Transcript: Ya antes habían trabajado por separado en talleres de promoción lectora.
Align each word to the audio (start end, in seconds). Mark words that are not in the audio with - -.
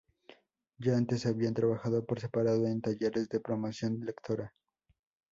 Ya 0.79 0.97
antes 0.97 1.27
habían 1.27 1.53
trabajado 1.53 2.03
por 2.03 2.19
separado 2.19 2.65
en 2.65 2.81
talleres 2.81 3.29
de 3.29 3.39
promoción 3.39 3.99
lectora. 4.03 4.55